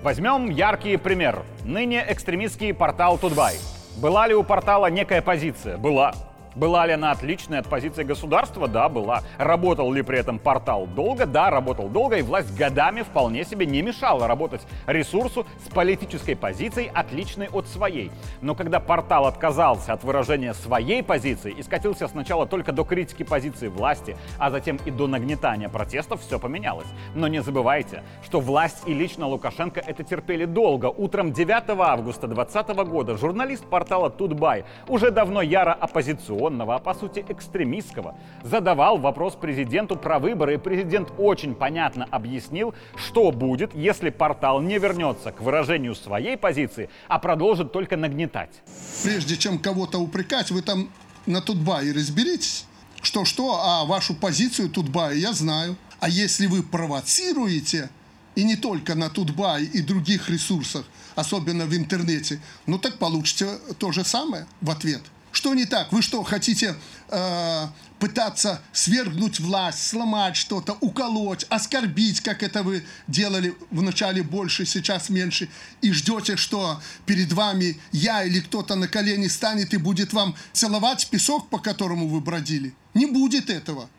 Возьмем 0.03 0.49
яркий 0.49 0.97
пример. 0.97 1.43
Ныне 1.63 2.05
экстремистский 2.07 2.73
портал 2.73 3.17
Тутбай. 3.17 3.55
Была 4.01 4.27
ли 4.27 4.35
у 4.35 4.43
портала 4.43 4.87
некая 4.87 5.21
позиция? 5.21 5.77
Была. 5.77 6.13
Была 6.57 6.87
ли 6.87 6.93
она 6.93 7.11
отличной 7.11 7.59
от 7.59 7.67
позиции 7.67 8.01
государства? 8.01 8.67
Да, 8.67 8.89
была. 8.89 9.21
Работал 9.37 9.93
ли 9.93 10.01
при 10.01 10.17
этом 10.17 10.39
портал 10.39 10.87
долго? 10.87 11.27
Да, 11.27 11.51
работал 11.51 11.87
долго, 11.87 12.17
и 12.17 12.23
власть 12.23 12.57
годами 12.57 13.03
вполне 13.03 13.45
себе 13.45 13.67
не 13.67 13.83
мешала 13.83 14.27
работать 14.27 14.61
ресурсу 14.87 15.45
с 15.63 15.69
политической 15.71 16.35
позицией, 16.35 16.89
отличной 16.91 17.47
от 17.47 17.67
своей. 17.67 18.09
Но 18.41 18.55
когда 18.55 18.79
портал 18.79 19.27
отказался 19.27 19.93
от 19.93 20.03
выражения 20.03 20.55
своей 20.55 21.03
позиции 21.03 21.51
и 21.51 21.61
скатился 21.61 22.07
сначала 22.07 22.47
только 22.47 22.71
до 22.71 22.83
критики 22.83 23.21
позиции 23.21 23.67
власти, 23.67 24.17
а 24.39 24.49
затем 24.49 24.79
и 24.83 24.89
до 24.89 25.05
нагнетания 25.05 25.69
протестов, 25.69 26.21
все 26.21 26.39
поменялось. 26.39 26.87
Но 27.13 27.27
не 27.27 27.43
забывайте, 27.43 28.01
что 28.23 28.39
власть 28.39 28.81
и 28.87 28.95
лично 28.95 29.27
Лукашенко 29.27 29.79
это 29.85 30.03
терпели 30.03 30.45
долго. 30.45 30.87
Утром 30.87 31.33
9 31.33 31.69
августа 31.69 32.25
2020 32.25 32.89
года 32.89 33.15
журналист 33.15 33.63
портала 33.65 34.09
Тутбай, 34.09 34.65
уже 34.87 35.11
давно 35.11 35.43
яро 35.43 35.73
оппозиционный, 35.73 36.46
оппозиционного, 36.47 36.75
а 36.75 36.79
по 36.79 36.93
сути 36.93 37.25
экстремистского, 37.27 38.15
задавал 38.43 38.97
вопрос 38.97 39.35
президенту 39.35 39.95
про 39.95 40.19
выборы, 40.19 40.55
и 40.55 40.57
президент 40.57 41.09
очень 41.17 41.55
понятно 41.55 42.07
объяснил, 42.11 42.73
что 42.95 43.31
будет, 43.31 43.75
если 43.75 44.09
портал 44.09 44.61
не 44.61 44.79
вернется 44.79 45.31
к 45.31 45.41
выражению 45.41 45.95
своей 45.95 46.37
позиции, 46.37 46.89
а 47.07 47.19
продолжит 47.19 47.71
только 47.71 47.97
нагнетать. 47.97 48.61
Прежде 49.03 49.37
чем 49.37 49.59
кого-то 49.59 49.99
упрекать, 49.99 50.51
вы 50.51 50.61
там 50.61 50.89
на 51.25 51.41
Тутбае 51.41 51.93
разберитесь. 51.93 52.65
Что-что, 53.01 53.59
а 53.63 53.85
вашу 53.85 54.15
позицию 54.15 54.69
Тутбая 54.69 55.13
я 55.13 55.33
знаю. 55.33 55.75
А 55.99 56.09
если 56.09 56.47
вы 56.47 56.63
провоцируете, 56.63 57.89
и 58.35 58.43
не 58.43 58.55
только 58.55 58.95
на 58.95 59.09
Тутбай 59.09 59.63
и 59.63 59.81
других 59.81 60.29
ресурсах, 60.29 60.85
особенно 61.15 61.65
в 61.65 61.73
интернете, 61.73 62.39
ну 62.67 62.77
так 62.77 62.99
получите 62.99 63.47
то 63.79 63.91
же 63.91 64.03
самое 64.03 64.45
в 64.61 64.69
ответ– 64.69 65.01
что 65.37 65.53
не 65.53 65.65
так? 65.65 65.93
Вы 65.93 66.01
что, 66.01 66.23
хотите 66.23 66.75
э, 67.09 67.67
пытаться 67.99 68.59
свергнуть 68.73 69.39
власть, 69.39 69.87
сломать 69.87 70.35
что-то, 70.35 70.75
уколоть, 70.81 71.45
оскорбить, 71.49 72.21
как 72.21 72.41
это 72.41 72.63
вы 72.63 72.83
делали 73.07 73.55
вначале 73.69 74.23
больше, 74.23 74.65
сейчас 74.65 75.09
меньше, 75.09 75.47
и 75.81 75.91
ждете, 75.91 76.37
что 76.37 76.81
перед 77.05 77.31
вами 77.33 77.79
я 77.91 78.23
или 78.23 78.39
кто-то 78.39 78.75
на 78.75 78.87
колени 78.87 79.27
станет 79.27 79.73
и 79.75 79.77
будет 79.77 80.11
вам 80.11 80.35
целовать 80.53 81.07
песок, 81.07 81.49
по 81.49 81.59
которому 81.59 82.07
вы 82.07 82.19
бродили? 82.19 82.73
Не 82.95 83.05
будет 83.05 83.51
этого. 83.51 83.89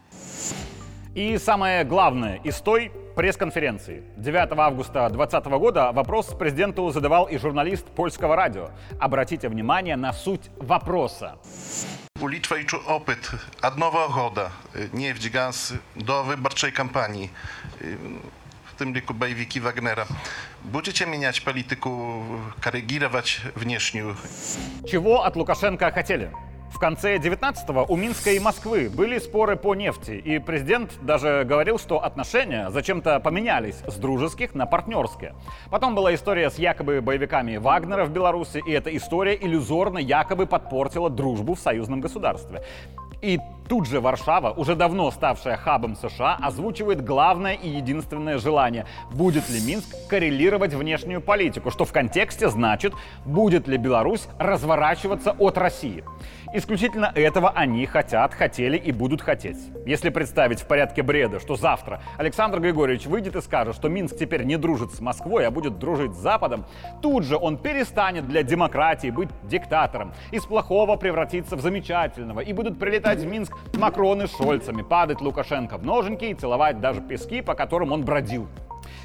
И 1.14 1.38
самое 1.38 1.84
главное 1.84 2.40
из 2.42 2.56
той 2.56 2.90
пресс-конференции 3.18 4.04
9 4.16 4.52
августа 4.56 5.08
2020 5.10 5.46
года 5.58 5.90
вопрос 5.90 6.26
президенту 6.26 6.88
задавал 6.90 7.24
и 7.24 7.36
журналист 7.36 7.84
польского 7.86 8.36
радио. 8.36 8.70
Обратите 9.00 9.48
внимание 9.48 9.96
на 9.96 10.12
суть 10.12 10.50
вопроса. 10.56 11.36
У 12.20 12.28
Литwy 12.28 12.64
opyt 12.86 13.30
od 13.60 13.76
Nowochoda, 13.76 14.50
niewdź 14.92 15.30
gaz 15.30 15.74
do 15.96 16.24
wyborczej 16.24 16.72
kampanii, 16.72 17.30
w 18.64 18.74
tym 18.78 18.94
liku 18.94 19.14
bajwiki 19.14 19.60
Wagnera. 19.60 20.06
Будете 20.64 21.06
менять 21.06 21.44
политику, 21.44 22.22
коррегировать 22.60 23.40
внешнюю? 23.56 24.14
Чего 24.86 25.24
от 25.24 25.36
Лукашенко 25.36 25.90
хотели? 25.90 26.30
В 26.70 26.78
конце 26.78 27.16
19-го 27.16 27.86
у 27.88 27.96
Минска 27.96 28.30
и 28.30 28.38
Москвы 28.38 28.88
были 28.88 29.18
споры 29.18 29.56
по 29.56 29.74
нефти, 29.74 30.12
и 30.12 30.38
президент 30.38 30.92
даже 31.00 31.44
говорил, 31.44 31.78
что 31.78 32.04
отношения 32.04 32.70
зачем-то 32.70 33.18
поменялись 33.20 33.76
с 33.86 33.96
дружеских 33.96 34.54
на 34.54 34.66
партнерские. 34.66 35.34
Потом 35.70 35.94
была 35.94 36.14
история 36.14 36.50
с 36.50 36.58
якобы 36.58 37.00
боевиками 37.00 37.56
Вагнера 37.56 38.04
в 38.04 38.10
Беларуси, 38.10 38.62
и 38.64 38.70
эта 38.70 38.94
история 38.96 39.34
иллюзорно 39.34 39.98
якобы 39.98 40.46
подпортила 40.46 41.10
дружбу 41.10 41.54
в 41.54 41.60
союзном 41.60 42.00
государстве. 42.00 42.62
И 43.22 43.40
тут 43.68 43.86
же 43.86 44.00
Варшава, 44.00 44.50
уже 44.52 44.74
давно 44.74 45.10
ставшая 45.10 45.56
хабом 45.56 45.94
США, 45.94 46.38
озвучивает 46.40 47.04
главное 47.04 47.54
и 47.54 47.68
единственное 47.68 48.38
желание. 48.38 48.86
Будет 49.12 49.48
ли 49.50 49.60
Минск 49.60 49.94
коррелировать 50.08 50.74
внешнюю 50.74 51.20
политику? 51.20 51.70
Что 51.70 51.84
в 51.84 51.92
контексте 51.92 52.48
значит, 52.48 52.94
будет 53.24 53.68
ли 53.68 53.76
Беларусь 53.76 54.28
разворачиваться 54.38 55.32
от 55.32 55.58
России? 55.58 56.02
Исключительно 56.54 57.12
этого 57.14 57.50
они 57.50 57.84
хотят, 57.84 58.32
хотели 58.32 58.78
и 58.78 58.90
будут 58.90 59.20
хотеть. 59.20 59.58
Если 59.84 60.08
представить 60.08 60.60
в 60.60 60.66
порядке 60.66 61.02
бреда, 61.02 61.40
что 61.40 61.56
завтра 61.56 62.00
Александр 62.16 62.60
Григорьевич 62.60 63.06
выйдет 63.06 63.36
и 63.36 63.42
скажет, 63.42 63.74
что 63.74 63.90
Минск 63.90 64.16
теперь 64.16 64.44
не 64.44 64.56
дружит 64.56 64.94
с 64.94 65.00
Москвой, 65.00 65.46
а 65.46 65.50
будет 65.50 65.78
дружить 65.78 66.14
с 66.14 66.18
Западом, 66.18 66.64
тут 67.02 67.24
же 67.24 67.36
он 67.36 67.58
перестанет 67.58 68.26
для 68.26 68.42
демократии 68.42 69.10
быть 69.10 69.28
диктатором, 69.42 70.14
из 70.30 70.46
плохого 70.46 70.96
превратится 70.96 71.54
в 71.54 71.60
замечательного, 71.60 72.40
и 72.40 72.54
будут 72.54 72.78
прилетать 72.78 73.18
в 73.18 73.26
Минск 73.26 73.57
Макроны 73.74 74.26
с 74.26 74.36
Шольцами, 74.36 74.82
падать 74.82 75.20
Лукашенко 75.20 75.78
в 75.78 75.84
ноженьки 75.84 76.24
и 76.24 76.34
целовать 76.34 76.80
даже 76.80 77.00
пески, 77.00 77.42
по 77.42 77.54
которым 77.54 77.92
он 77.92 78.04
бродил. 78.04 78.48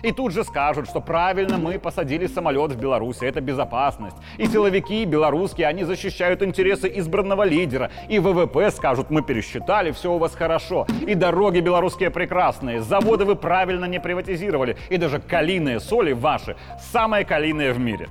И 0.02 0.12
тут 0.12 0.34
же 0.34 0.44
скажут, 0.44 0.90
что 0.90 1.00
правильно 1.00 1.58
мы 1.58 1.80
посадили 1.80 2.28
самолет 2.28 2.72
в 2.72 2.80
Беларуси, 2.80 3.24
это 3.24 3.40
безопасность. 3.42 4.18
И 4.38 4.46
силовики 4.48 5.06
белорусские, 5.06 5.68
они 5.68 5.84
защищают 5.84 6.42
интересы 6.42 6.92
избранного 6.96 7.44
лидера. 7.44 7.90
И 8.10 8.20
ВВП 8.20 8.70
скажут, 8.72 9.10
мы 9.10 9.22
пересчитали, 9.22 9.92
все 9.92 10.12
у 10.12 10.18
вас 10.18 10.36
хорошо. 10.36 10.86
И 11.08 11.16
дороги 11.16 11.60
белорусские 11.60 12.10
прекрасные, 12.10 12.82
заводы 12.82 13.26
вы 13.26 13.36
правильно 13.36 13.86
не 13.86 14.00
приватизировали. 14.00 14.76
И 14.90 14.98
даже 14.98 15.20
калийные 15.20 15.80
соли 15.80 16.12
ваши 16.12 16.58
самые 16.92 17.24
калийные 17.24 17.72
в 17.72 17.80
мире. 17.80 18.10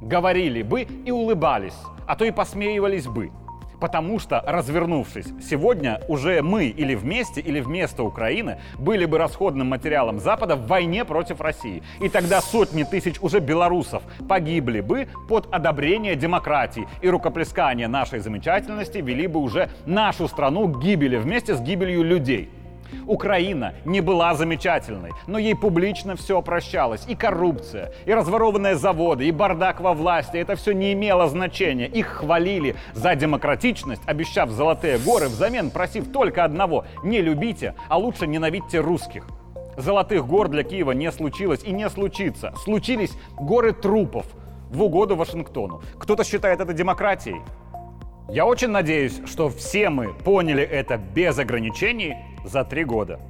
Говорили 0.00 0.62
бы 0.62 0.82
и 0.82 1.12
улыбались, 1.12 1.78
а 2.08 2.16
то 2.16 2.24
и 2.24 2.32
посмеивались 2.32 3.06
бы. 3.06 3.30
Потому 3.82 4.20
что, 4.20 4.40
развернувшись, 4.46 5.26
сегодня 5.42 6.00
уже 6.06 6.40
мы 6.40 6.66
или 6.66 6.94
вместе, 6.94 7.40
или 7.40 7.58
вместо 7.58 8.04
Украины 8.04 8.60
были 8.78 9.06
бы 9.06 9.18
расходным 9.18 9.70
материалом 9.70 10.20
Запада 10.20 10.54
в 10.54 10.68
войне 10.68 11.04
против 11.04 11.40
России. 11.40 11.82
И 12.00 12.08
тогда 12.08 12.40
сотни 12.40 12.84
тысяч 12.84 13.16
уже 13.20 13.40
белорусов 13.40 14.04
погибли 14.28 14.82
бы 14.82 15.08
под 15.28 15.52
одобрение 15.52 16.14
демократии. 16.14 16.86
И 17.00 17.08
рукоплескание 17.08 17.88
нашей 17.88 18.20
замечательности 18.20 18.98
вели 18.98 19.26
бы 19.26 19.40
уже 19.40 19.68
нашу 19.84 20.28
страну 20.28 20.68
к 20.68 20.80
гибели 20.80 21.16
вместе 21.16 21.56
с 21.56 21.60
гибелью 21.60 22.04
людей. 22.04 22.50
Украина 23.06 23.74
не 23.84 24.00
была 24.00 24.34
замечательной, 24.34 25.10
но 25.26 25.38
ей 25.38 25.54
публично 25.54 26.16
все 26.16 26.40
прощалось. 26.42 27.04
И 27.08 27.14
коррупция, 27.14 27.92
и 28.06 28.12
разворованные 28.12 28.76
заводы, 28.76 29.26
и 29.26 29.32
бардак 29.32 29.80
во 29.80 29.94
власти. 29.94 30.36
Это 30.36 30.56
все 30.56 30.72
не 30.72 30.92
имело 30.92 31.28
значения. 31.28 31.86
Их 31.86 32.06
хвалили 32.06 32.76
за 32.94 33.14
демократичность, 33.14 34.02
обещав 34.06 34.50
золотые 34.50 34.98
горы, 34.98 35.28
взамен 35.28 35.70
просив 35.70 36.12
только 36.12 36.44
одного– 36.44 36.84
не 37.02 37.20
любите, 37.20 37.74
а 37.88 37.98
лучше 37.98 38.26
ненавидьте 38.26 38.80
русских. 38.80 39.26
Золотых 39.76 40.26
гор 40.26 40.48
для 40.48 40.62
Киева 40.62 40.92
не 40.92 41.10
случилось 41.10 41.62
и 41.64 41.72
не 41.72 41.88
случится. 41.88 42.52
Случились 42.56 43.12
горы 43.36 43.72
трупов 43.72 44.26
в 44.70 44.82
угоду 44.82 45.16
Вашингтону. 45.16 45.82
Кто-то 45.98 46.24
считает 46.24 46.60
это 46.60 46.72
демократией. 46.72 47.40
Я 48.28 48.46
очень 48.46 48.68
надеюсь, 48.68 49.20
что 49.26 49.50
все 49.50 49.90
мы 49.90 50.14
поняли 50.14 50.62
это 50.62 50.96
без 50.96 51.38
ограничений 51.38 52.16
за 52.44 52.64
три 52.64 52.84
года. 52.84 53.20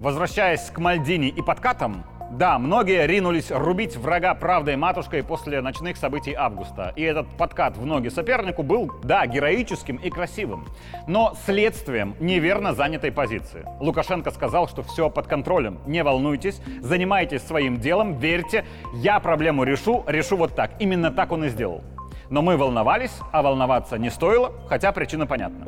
Возвращаясь 0.00 0.70
к 0.70 0.78
Мальдини 0.78 1.28
и 1.28 1.42
подкатам, 1.42 2.04
да, 2.30 2.58
многие 2.58 3.06
ринулись 3.06 3.50
рубить 3.50 3.96
врага 3.96 4.34
правдой 4.34 4.76
матушкой 4.76 5.22
после 5.22 5.60
ночных 5.60 5.96
событий 5.96 6.34
августа. 6.34 6.92
И 6.96 7.02
этот 7.02 7.28
подкат 7.36 7.76
в 7.76 7.86
ноги 7.86 8.08
сопернику 8.08 8.62
был, 8.62 8.90
да, 9.04 9.26
героическим 9.26 9.96
и 9.96 10.10
красивым, 10.10 10.66
но 11.06 11.34
следствием 11.46 12.16
неверно 12.18 12.74
занятой 12.74 13.12
позиции. 13.12 13.64
Лукашенко 13.80 14.32
сказал, 14.32 14.68
что 14.68 14.82
все 14.82 15.08
под 15.08 15.28
контролем, 15.28 15.78
не 15.86 16.02
волнуйтесь, 16.02 16.60
занимайтесь 16.80 17.42
своим 17.42 17.76
делом, 17.78 18.18
верьте, 18.18 18.64
я 18.94 19.20
проблему 19.20 19.62
решу, 19.62 20.04
решу 20.06 20.36
вот 20.36 20.54
так. 20.54 20.72
Именно 20.80 21.12
так 21.12 21.30
он 21.30 21.44
и 21.44 21.48
сделал. 21.48 21.82
Но 22.28 22.42
мы 22.42 22.56
волновались, 22.56 23.16
а 23.30 23.40
волноваться 23.42 23.98
не 23.98 24.10
стоило, 24.10 24.52
хотя 24.68 24.90
причина 24.90 25.26
понятна. 25.26 25.66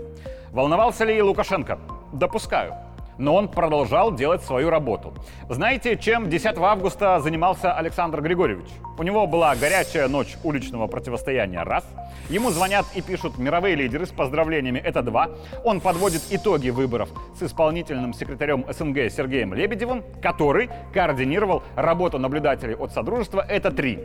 Волновался 0.50 1.04
ли 1.04 1.16
и 1.16 1.22
Лукашенко? 1.22 1.78
Допускаю. 2.12 2.74
но 3.18 3.34
он 3.34 3.48
продолжал 3.48 4.14
делать 4.14 4.42
свою 4.42 4.70
работу. 4.70 5.12
Знаете, 5.48 5.96
чем 5.96 6.30
10 6.30 6.56
августа 6.56 7.20
занимался 7.20 7.74
Александр 7.74 8.22
Григорьевич? 8.22 8.68
У 8.96 9.02
него 9.02 9.26
была 9.26 9.54
горячая 9.56 10.08
ночь 10.08 10.36
уличного 10.44 10.86
противостояния– 10.86 11.62
раз. 11.64 11.84
Ему 12.30 12.50
звонят 12.50 12.86
и 12.94 13.02
пишут 13.02 13.38
мировые 13.38 13.74
лидеры 13.74 14.06
с 14.06 14.10
поздравлениями– 14.10 14.78
это 14.84 15.02
два. 15.02 15.30
Он 15.64 15.80
подводит 15.80 16.22
итоги 16.30 16.70
выборов 16.70 17.10
с 17.36 17.42
исполнительным 17.42 18.14
секретарем 18.14 18.64
СНГ 18.68 19.10
Сергеем 19.10 19.52
Лебедевым, 19.52 20.04
который 20.22 20.70
координировал 20.94 21.62
работу 21.74 22.18
наблюдателей 22.18 22.76
от 22.76 22.92
Содружества– 22.92 23.44
это 23.48 23.70
три. 23.72 23.98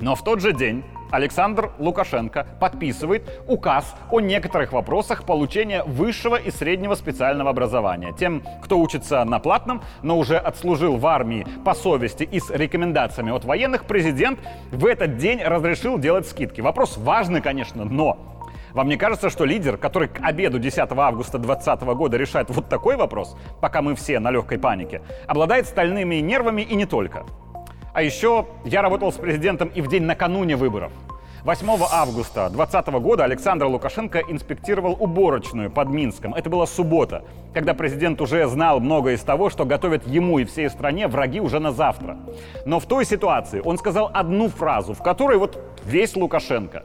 Но 0.00 0.14
в 0.14 0.24
тот 0.24 0.40
же 0.40 0.52
день 0.52 0.84
Александр 1.14 1.70
Лукашенко 1.78 2.44
подписывает 2.58 3.22
указ 3.46 3.94
о 4.10 4.18
некоторых 4.18 4.72
вопросах 4.72 5.24
получения 5.24 5.84
высшего 5.84 6.34
и 6.34 6.50
среднего 6.50 6.96
специального 6.96 7.50
образования. 7.50 8.12
Тем, 8.18 8.42
кто 8.60 8.80
учится 8.80 9.24
на 9.24 9.38
платном, 9.38 9.82
но 10.02 10.18
уже 10.18 10.36
отслужил 10.36 10.96
в 10.96 11.06
армии 11.06 11.46
по 11.64 11.72
совести 11.74 12.24
и 12.24 12.40
с 12.40 12.50
рекомендациями 12.50 13.30
от 13.30 13.44
военных, 13.44 13.84
президент 13.84 14.40
в 14.72 14.84
этот 14.86 15.16
день 15.16 15.40
разрешил 15.40 15.98
делать 15.98 16.26
скидки. 16.26 16.60
Вопрос 16.60 16.96
важный, 16.98 17.40
конечно, 17.40 17.84
но 17.84 18.18
вам 18.72 18.88
не 18.88 18.96
кажется, 18.96 19.30
что 19.30 19.44
лидер, 19.44 19.76
который 19.76 20.08
к 20.08 20.18
обеду 20.20 20.58
10 20.58 20.78
августа 20.78 21.38
2020 21.38 21.82
года 21.96 22.16
решает 22.16 22.50
вот 22.50 22.68
такой 22.68 22.96
вопрос, 22.96 23.36
пока 23.60 23.82
мы 23.82 23.94
все 23.94 24.18
на 24.18 24.32
легкой 24.32 24.58
панике, 24.58 25.00
обладает 25.28 25.68
стальными 25.68 26.16
нервами 26.16 26.62
и 26.62 26.74
не 26.74 26.86
только? 26.86 27.24
А 27.94 28.02
еще 28.02 28.46
я 28.64 28.82
работал 28.82 29.12
с 29.12 29.16
президентом 29.16 29.68
и 29.68 29.80
в 29.80 29.86
день 29.86 30.02
накануне 30.02 30.56
выборов. 30.56 30.90
8 31.44 31.68
августа 31.92 32.48
2020 32.48 32.86
года 33.02 33.24
Александр 33.24 33.66
Лукашенко 33.66 34.20
инспектировал 34.20 34.96
уборочную 34.98 35.70
под 35.70 35.90
Минском. 35.90 36.32
Это 36.32 36.48
была 36.48 36.66
суббота, 36.66 37.22
когда 37.52 37.74
президент 37.74 38.18
уже 38.22 38.48
знал 38.48 38.80
многое 38.80 39.16
из 39.16 39.20
того, 39.20 39.50
что 39.50 39.66
готовят 39.66 40.06
ему 40.06 40.38
и 40.38 40.46
всей 40.46 40.70
стране 40.70 41.06
враги 41.06 41.40
уже 41.40 41.58
на 41.58 41.70
завтра. 41.70 42.16
Но 42.64 42.80
в 42.80 42.86
той 42.86 43.04
ситуации 43.04 43.60
он 43.62 43.76
сказал 43.76 44.10
одну 44.14 44.48
фразу, 44.48 44.94
в 44.94 45.02
которой 45.02 45.36
вот 45.36 45.62
весь 45.84 46.16
Лукашенко. 46.16 46.84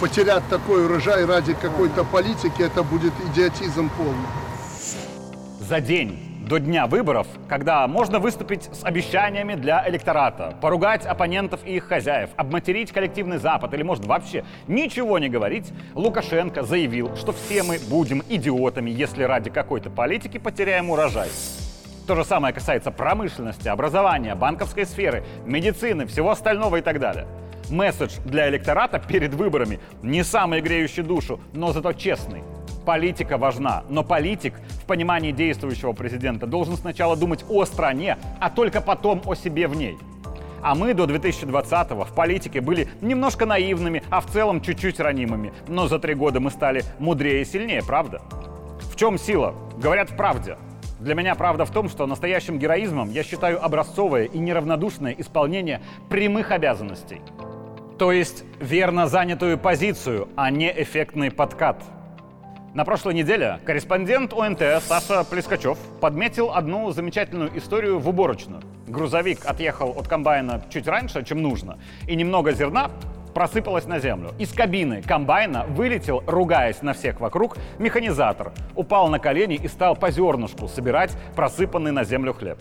Потерять 0.00 0.44
такой 0.48 0.86
урожай 0.86 1.26
ради 1.26 1.52
какой-то 1.52 2.02
политики, 2.04 2.62
это 2.62 2.82
будет 2.82 3.12
идиотизм 3.30 3.90
полный. 3.98 4.28
За 5.60 5.78
день 5.82 6.29
до 6.50 6.58
дня 6.58 6.88
выборов, 6.88 7.28
когда 7.48 7.86
можно 7.86 8.18
выступить 8.18 8.64
с 8.72 8.82
обещаниями 8.82 9.54
для 9.54 9.88
электората, 9.88 10.56
поругать 10.60 11.06
оппонентов 11.06 11.60
и 11.64 11.76
их 11.76 11.84
хозяев, 11.84 12.30
обматерить 12.36 12.90
коллективный 12.90 13.38
Запад 13.38 13.72
или, 13.72 13.84
может, 13.84 14.04
вообще 14.04 14.44
ничего 14.66 15.20
не 15.20 15.28
говорить, 15.28 15.72
Лукашенко 15.94 16.64
заявил, 16.64 17.14
что 17.14 17.30
все 17.30 17.62
мы 17.62 17.78
будем 17.88 18.24
идиотами, 18.28 18.90
если 18.90 19.22
ради 19.22 19.48
какой-то 19.48 19.90
политики 19.90 20.38
потеряем 20.38 20.90
урожай. 20.90 21.28
То 22.08 22.16
же 22.16 22.24
самое 22.24 22.52
касается 22.52 22.90
промышленности, 22.90 23.68
образования, 23.68 24.34
банковской 24.34 24.86
сферы, 24.86 25.22
медицины, 25.46 26.04
всего 26.06 26.30
остального 26.30 26.78
и 26.78 26.80
так 26.80 26.98
далее. 26.98 27.28
Месседж 27.70 28.16
для 28.24 28.48
электората 28.48 28.98
перед 28.98 29.34
выборами 29.34 29.78
не 30.02 30.24
самый 30.24 30.62
греющий 30.62 31.04
душу, 31.04 31.38
но 31.52 31.70
зато 31.70 31.92
честный. 31.92 32.42
Политика 32.84 33.36
важна, 33.36 33.84
но 33.88 34.02
политик 34.02 34.54
в 34.82 34.86
понимании 34.86 35.32
действующего 35.32 35.92
президента 35.92 36.46
должен 36.46 36.76
сначала 36.76 37.16
думать 37.16 37.44
о 37.48 37.64
стране, 37.64 38.16
а 38.40 38.50
только 38.50 38.80
потом 38.80 39.22
о 39.26 39.34
себе 39.34 39.68
в 39.68 39.76
ней. 39.76 39.98
А 40.62 40.74
мы 40.74 40.94
до 40.94 41.04
2020-го 41.04 42.04
в 42.04 42.14
политике 42.14 42.60
были 42.60 42.88
немножко 43.00 43.46
наивными, 43.46 44.02
а 44.10 44.20
в 44.20 44.26
целом 44.26 44.60
чуть-чуть 44.60 45.00
ранимыми. 45.00 45.52
Но 45.68 45.88
за 45.88 45.98
три 45.98 46.14
года 46.14 46.40
мы 46.40 46.50
стали 46.50 46.84
мудрее 46.98 47.42
и 47.42 47.44
сильнее, 47.44 47.82
правда? 47.82 48.20
В 48.92 48.96
чем 48.96 49.18
сила? 49.18 49.54
Говорят 49.78 50.10
в 50.10 50.16
правде. 50.16 50.56
Для 50.98 51.14
меня 51.14 51.34
правда 51.34 51.64
в 51.64 51.70
том, 51.70 51.88
что 51.88 52.06
настоящим 52.06 52.58
героизмом 52.58 53.10
я 53.10 53.22
считаю 53.22 53.64
образцовое 53.64 54.24
и 54.24 54.38
неравнодушное 54.38 55.14
исполнение 55.16 55.80
прямых 56.10 56.50
обязанностей. 56.50 57.22
То 57.98 58.12
есть 58.12 58.44
верно 58.60 59.06
занятую 59.06 59.56
позицию, 59.58 60.28
а 60.36 60.50
не 60.50 60.70
эффектный 60.70 61.30
подкат– 61.30 61.82
на 62.74 62.84
прошлой 62.84 63.14
неделе 63.14 63.58
корреспондент 63.64 64.32
ОНТ 64.32 64.62
Саша 64.86 65.24
Плескачев 65.24 65.76
подметил 66.00 66.52
одну 66.52 66.90
замечательную 66.92 67.56
историю 67.58 67.98
в 67.98 68.08
уборочную. 68.08 68.62
Грузовик 68.86 69.44
отъехал 69.44 69.90
от 69.90 70.06
комбайна 70.06 70.62
чуть 70.70 70.86
раньше, 70.86 71.24
чем 71.24 71.42
нужно, 71.42 71.78
и 72.06 72.14
немного 72.14 72.52
зерна 72.52 72.90
просыпалось 73.34 73.86
на 73.86 73.98
землю. 73.98 74.32
Из 74.38 74.52
кабины 74.52 75.02
комбайна 75.02 75.64
вылетел, 75.64 76.22
ругаясь 76.26 76.82
на 76.82 76.92
всех 76.92 77.20
вокруг, 77.20 77.56
механизатор. 77.78 78.52
Упал 78.74 79.08
на 79.08 79.18
колени 79.18 79.56
и 79.56 79.68
стал 79.68 79.96
по 79.96 80.10
зернышку 80.10 80.68
собирать 80.68 81.16
просыпанный 81.34 81.92
на 81.92 82.04
землю 82.04 82.34
хлеб. 82.34 82.58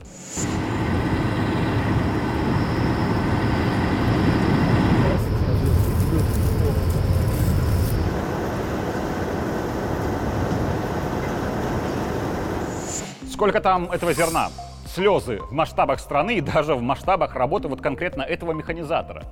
Сколько 13.40 13.62
там 13.62 13.90
этого 13.90 14.12
зерна? 14.12 14.50
Слезы 14.86 15.40
в 15.40 15.54
масштабах 15.54 16.02
страны 16.02 16.40
и 16.40 16.42
даже 16.42 16.76
в 16.76 16.82
масштабах 16.82 17.36
работы 17.36 17.70
вот 17.70 17.80
конкретно 17.80 18.22
этого 18.22 18.52
механизатора. 18.52 19.24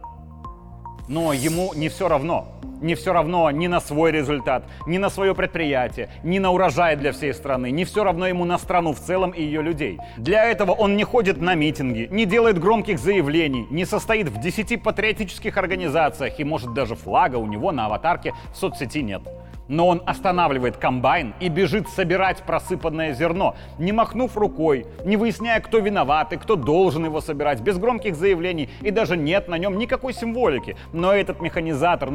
Но 1.10 1.34
ему 1.34 1.74
не 1.74 1.90
все 1.90 2.08
равно. 2.08 2.48
Не 2.82 2.96
все 2.96 3.12
равно 3.12 3.50
ни 3.52 3.68
на 3.68 3.80
свой 3.80 4.12
результат, 4.12 4.64
ни 4.86 4.98
на 4.98 5.10
свое 5.10 5.34
предприятие, 5.34 6.10
ни 6.24 6.38
на 6.38 6.52
урожай 6.52 6.96
для 6.96 7.12
всей 7.12 7.34
страны. 7.34 7.72
Не 7.72 7.86
все 7.86 8.04
равно 8.04 8.28
ему 8.28 8.46
на 8.46 8.58
страну 8.58 8.94
в 8.94 9.00
целом 9.00 9.32
и 9.32 9.42
ее 9.42 9.62
людей. 9.62 10.00
Для 10.18 10.46
этого 10.46 10.72
он 10.72 10.96
не 10.96 11.04
ходит 11.04 11.42
на 11.42 11.56
митинги, 11.56 12.08
не 12.12 12.26
делает 12.26 12.60
громких 12.60 13.00
заявлений, 13.00 13.66
не 13.72 13.86
состоит 13.86 14.30
в 14.30 14.40
десяти 14.40 14.78
патриотических 14.78 15.58
организациях 15.58 16.40
и, 16.40 16.44
может, 16.44 16.74
даже 16.74 16.96
флага 16.96 17.38
у 17.38 17.48
него 17.48 17.72
на 17.72 17.88
аватарке 17.88 18.34
в 18.54 18.58
соцсети 18.58 19.02
нет 19.02 19.24
но 19.68 19.88
он 19.88 20.02
останавливает 20.06 20.78
комбайн 20.78 21.34
и 21.40 21.50
бежит 21.50 21.88
собирать 21.90 22.44
просыпанное 22.44 23.14
зерно, 23.14 23.56
не 23.78 23.92
махнув 23.92 24.38
рукой, 24.38 24.86
не 25.04 25.18
выясняя, 25.18 25.60
кто 25.60 25.80
виноват 25.80 26.34
и 26.34 26.38
кто 26.38 26.56
должен 26.56 27.06
его 27.06 27.22
собирать, 27.22 27.62
без 27.62 27.78
громких 27.78 28.16
заявлений, 28.16 28.70
и 28.82 28.92
даже 28.92 29.18
нет 29.18 29.48
на 29.48 29.58
нем 29.58 29.78
никакой 29.78 30.14
символики. 30.14 30.76
Но 30.94 31.14
этот 31.14 31.42
механизатор 31.42 32.12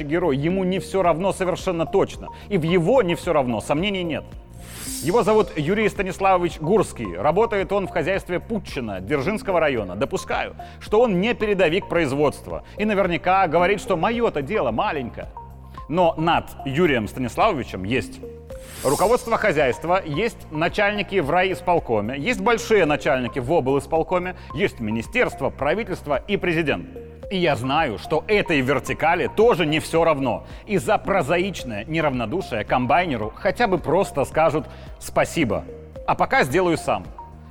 настоящий 0.00 0.04
герой, 0.04 0.36
ему 0.36 0.64
не 0.64 0.78
все 0.78 1.02
равно 1.02 1.32
совершенно 1.32 1.86
точно. 1.86 2.28
И 2.48 2.58
в 2.58 2.62
его 2.62 3.02
не 3.02 3.14
все 3.14 3.32
равно, 3.32 3.60
сомнений 3.60 4.04
нет. 4.04 4.24
Его 5.04 5.22
зовут 5.22 5.48
Юрий 5.56 5.88
Станиславович 5.88 6.60
Гурский. 6.60 7.16
Работает 7.16 7.72
он 7.72 7.86
в 7.86 7.90
хозяйстве 7.90 8.38
Путчина, 8.38 9.00
Дзержинского 9.00 9.60
района. 9.60 9.96
Допускаю, 9.96 10.54
что 10.80 11.00
он 11.00 11.20
не 11.20 11.34
передовик 11.34 11.88
производства. 11.88 12.62
И 12.78 12.84
наверняка 12.84 13.46
говорит, 13.46 13.80
что 13.80 13.96
мое-то 13.96 14.42
дело 14.42 14.70
маленькое. 14.70 15.26
Но 15.88 16.14
над 16.18 16.44
Юрием 16.66 17.08
Станиславовичем 17.08 17.84
есть 17.84 18.20
руководство 18.84 19.36
хозяйства, 19.36 20.00
есть 20.04 20.38
начальники 20.50 21.20
в 21.20 21.30
райисполкоме, 21.30 22.16
есть 22.18 22.40
большие 22.40 22.84
начальники 22.84 23.40
в 23.40 23.52
облисполкоме, 23.52 24.34
есть 24.54 24.80
министерство, 24.80 25.50
правительство 25.50 26.16
и 26.28 26.36
президент. 26.36 27.09
И 27.30 27.36
я 27.38 27.54
знаю, 27.54 27.98
что 27.98 28.24
этой 28.26 28.60
вертикали 28.60 29.28
тоже 29.28 29.64
не 29.64 29.78
все 29.78 30.02
равно. 30.02 30.44
И 30.66 30.78
за 30.78 30.98
прозаичное 30.98 31.84
неравнодушие 31.84 32.64
комбайнеру 32.64 33.32
хотя 33.36 33.68
бы 33.68 33.78
просто 33.78 34.24
скажут 34.24 34.66
«спасибо». 34.98 35.64
А 36.08 36.16
пока 36.16 36.42
сделаю 36.42 36.76
сам. 36.76 37.04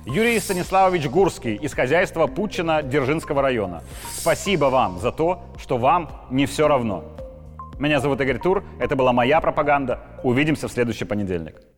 Юрий 0.04 0.38
Станиславович 0.38 1.08
Гурский 1.08 1.54
из 1.54 1.72
хозяйства 1.72 2.26
Путчина 2.26 2.82
Дзержинского 2.82 3.40
района. 3.40 3.82
Спасибо 4.12 4.66
вам 4.66 4.98
за 4.98 5.12
то, 5.12 5.44
что 5.58 5.78
вам 5.78 6.10
не 6.30 6.44
все 6.44 6.68
равно. 6.68 7.04
Меня 7.78 8.00
зовут 8.00 8.20
Игорь 8.20 8.38
Тур, 8.38 8.62
это 8.78 8.96
была 8.96 9.14
моя 9.14 9.40
пропаганда. 9.40 10.00
Увидимся 10.22 10.68
в 10.68 10.72
следующий 10.72 11.06
понедельник. 11.06 11.69